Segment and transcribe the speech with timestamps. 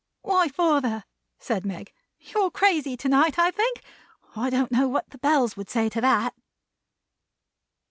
[0.23, 1.03] "Why, father!"
[1.37, 1.93] said Meg.
[2.17, 3.83] "You're crazy to night, I think.
[4.35, 6.33] I don't know what the Bells would say to that."